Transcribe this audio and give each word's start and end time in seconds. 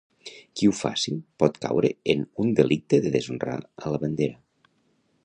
Qui 0.59 0.69
ho 0.69 0.71
faci 0.77 1.13
pot 1.43 1.59
caure 1.67 1.91
en 2.15 2.25
un 2.45 2.51
delicte 2.63 3.01
de 3.05 3.13
deshonra 3.17 3.59
a 3.89 3.93
la 3.97 4.01
bandera. 4.07 4.71